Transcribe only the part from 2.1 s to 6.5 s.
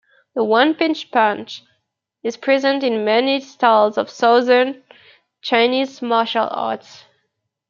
is present in many styles of Southern Chinese martial